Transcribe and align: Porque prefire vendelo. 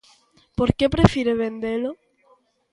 Porque 0.57 0.93
prefire 0.95 1.33
vendelo. 1.43 1.91